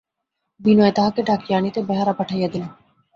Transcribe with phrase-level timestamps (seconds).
[0.59, 2.63] বিনয় তাঁহাকে ডাকিয়া আনিতে বেহারা পাঠাইয়া দিল।